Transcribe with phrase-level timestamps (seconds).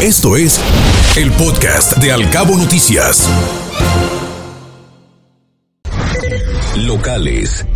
[0.00, 0.60] Esto es
[1.16, 3.28] el podcast de Alcabo Noticias.
[6.76, 7.66] Locales.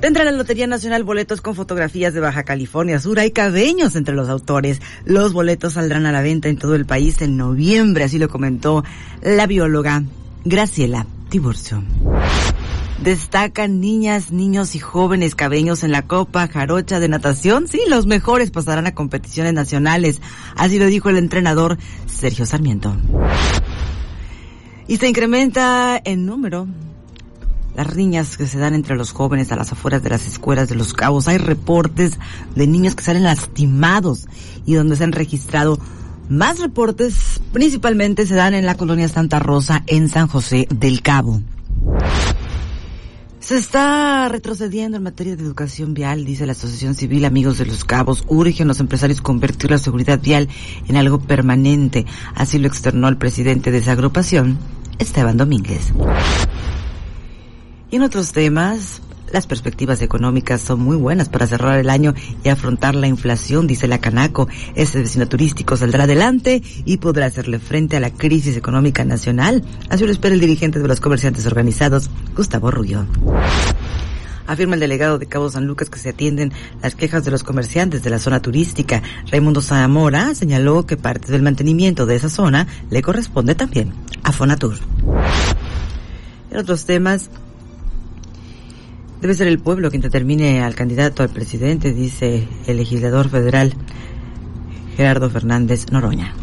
[0.00, 3.18] Tendrá la Lotería Nacional boletos con fotografías de Baja California Sur.
[3.18, 4.80] Hay cabeños entre los autores.
[5.04, 8.84] Los boletos saldrán a la venta en todo el país en noviembre, así lo comentó
[9.20, 10.04] la bióloga
[10.44, 11.82] Graciela Tiburcio.
[13.02, 17.66] Destacan niñas, niños y jóvenes cabeños en la Copa Jarocha de Natación.
[17.66, 20.20] Sí, los mejores pasarán a competiciones nacionales.
[20.54, 22.94] Así lo dijo el entrenador Sergio Sarmiento.
[24.86, 26.66] Y se incrementa en número
[27.74, 30.74] las riñas que se dan entre los jóvenes a las afueras de las escuelas de
[30.74, 31.26] los cabos.
[31.26, 32.18] Hay reportes
[32.54, 34.28] de niños que salen lastimados
[34.66, 35.78] y donde se han registrado
[36.28, 41.40] más reportes principalmente se dan en la colonia Santa Rosa en San José del Cabo.
[43.50, 47.84] Se está retrocediendo en materia de educación vial, dice la Asociación Civil Amigos de los
[47.84, 48.22] Cabos.
[48.28, 50.48] Urgen los empresarios convertir la seguridad vial
[50.86, 52.06] en algo permanente.
[52.36, 54.56] Así lo externó el presidente de esa agrupación,
[55.00, 55.92] Esteban Domínguez.
[57.90, 59.02] Y en otros temas,
[59.32, 63.88] las perspectivas económicas son muy buenas para cerrar el año y afrontar la inflación, dice
[63.88, 64.48] la Canaco.
[64.74, 69.64] Este vecino turístico saldrá adelante y podrá hacerle frente a la crisis económica nacional.
[69.88, 73.06] Así lo espera el dirigente de los comerciantes organizados, Gustavo Rubio.
[74.46, 78.02] Afirma el delegado de Cabo San Lucas que se atienden las quejas de los comerciantes
[78.02, 79.00] de la zona turística.
[79.30, 83.92] Raimundo Zamora señaló que parte del mantenimiento de esa zona le corresponde también
[84.24, 84.74] a Fonatur.
[86.50, 87.30] En otros temas,
[89.20, 93.74] Debe ser el pueblo quien determine al candidato al presidente, dice el legislador federal
[94.96, 96.34] Gerardo Fernández Noroña.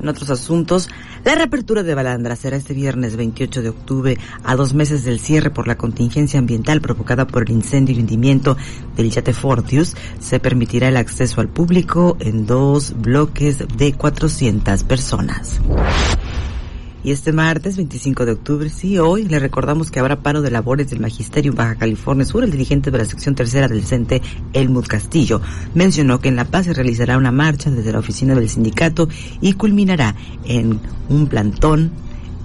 [0.00, 0.88] En otros asuntos,
[1.24, 5.50] la reapertura de Balandra será este viernes 28 de octubre, a dos meses del cierre
[5.50, 8.56] por la contingencia ambiental provocada por el incendio y hundimiento
[8.96, 9.94] del yate Fortius.
[10.18, 15.60] Se permitirá el acceso al público en dos bloques de 400 personas.
[17.04, 20.88] Y este martes 25 de octubre, sí, hoy le recordamos que habrá paro de labores
[20.88, 22.44] del Magisterio Baja California Sur.
[22.44, 24.22] El dirigente de la sección tercera del CENTE,
[24.52, 25.40] Elmut Castillo,
[25.74, 29.08] mencionó que en La Paz se realizará una marcha desde la oficina del sindicato
[29.40, 30.78] y culminará en
[31.08, 31.90] un plantón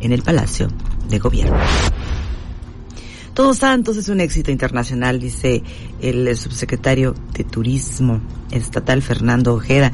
[0.00, 0.68] en el Palacio
[1.10, 1.58] de Gobierno.
[3.34, 5.62] Todos Santos es un éxito internacional, dice
[6.00, 9.92] el subsecretario de Turismo estatal Fernando Ojeda.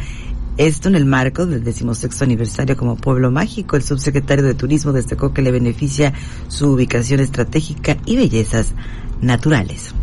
[0.59, 3.77] Esto en el marco del decimosexto aniversario como pueblo mágico.
[3.77, 6.13] El subsecretario de Turismo destacó que le beneficia
[6.49, 8.75] su ubicación estratégica y bellezas
[9.23, 9.95] naturales.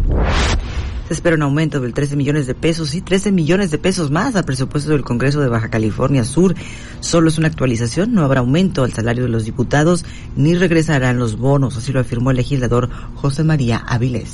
[1.07, 4.35] Se espera un aumento del 13 millones de pesos y 13 millones de pesos más
[4.35, 6.55] al presupuesto del Congreso de Baja California Sur.
[6.99, 10.03] Solo es una actualización, no habrá aumento al salario de los diputados
[10.35, 14.33] ni regresarán los bonos, así lo afirmó el legislador José María Avilés.